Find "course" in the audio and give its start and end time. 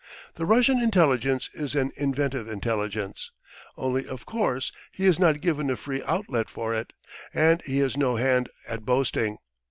4.25-4.71